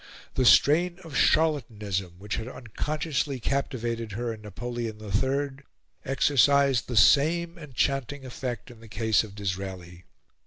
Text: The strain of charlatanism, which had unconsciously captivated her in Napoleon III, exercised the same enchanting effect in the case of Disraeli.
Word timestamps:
The 0.33 0.45
strain 0.45 0.97
of 1.03 1.13
charlatanism, 1.15 2.17
which 2.17 2.37
had 2.37 2.47
unconsciously 2.47 3.39
captivated 3.39 4.13
her 4.13 4.33
in 4.33 4.41
Napoleon 4.41 4.99
III, 4.99 5.63
exercised 6.03 6.87
the 6.87 6.97
same 6.97 7.55
enchanting 7.59 8.25
effect 8.25 8.71
in 8.71 8.79
the 8.79 8.87
case 8.87 9.23
of 9.23 9.35
Disraeli. 9.35 10.05